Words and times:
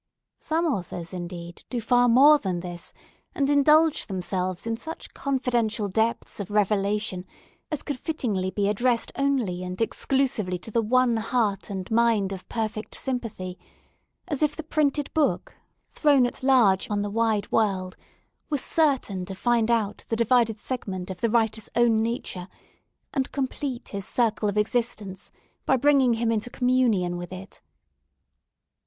Some 0.39 0.65
authors, 0.65 1.13
indeed, 1.13 1.63
do 1.69 1.79
far 1.79 2.09
more 2.09 2.39
than 2.39 2.61
this, 2.61 2.91
and 3.35 3.47
indulge 3.51 4.07
themselves 4.07 4.65
in 4.65 4.75
such 4.75 5.13
confidential 5.13 5.87
depths 5.89 6.39
of 6.39 6.49
revelation 6.49 7.23
as 7.69 7.83
could 7.83 7.99
fittingly 7.99 8.49
be 8.49 8.67
addressed 8.67 9.11
only 9.15 9.61
and 9.61 9.79
exclusively 9.79 10.57
to 10.57 10.71
the 10.71 10.81
one 10.81 11.17
heart 11.17 11.69
and 11.69 11.91
mind 11.91 12.31
of 12.31 12.49
perfect 12.49 12.95
sympathy; 12.95 13.59
as 14.27 14.41
if 14.41 14.55
the 14.55 14.63
printed 14.63 15.13
book, 15.13 15.53
thrown 15.91 16.25
at 16.25 16.41
large 16.41 16.89
on 16.89 17.03
the 17.03 17.11
wide 17.11 17.51
world, 17.51 17.95
were 18.49 18.57
certain 18.57 19.23
to 19.25 19.35
find 19.35 19.69
out 19.69 20.03
the 20.09 20.15
divided 20.15 20.59
segment 20.59 21.11
of 21.11 21.21
the 21.21 21.29
writer's 21.29 21.69
own 21.75 21.95
nature, 21.95 22.47
and 23.13 23.31
complete 23.31 23.89
his 23.89 24.03
circle 24.07 24.49
of 24.49 24.57
existence 24.57 25.31
by 25.67 25.77
bringing 25.77 26.15
him 26.15 26.31
into 26.31 26.49
communion 26.49 27.17
with 27.17 27.31
it. 27.31 27.61